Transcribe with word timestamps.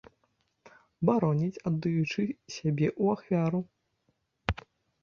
Бароніць, 1.09 1.59
аддаючы 1.71 2.21
сябе 2.55 2.87
ў 3.03 3.05
ахвяру. 3.17 3.61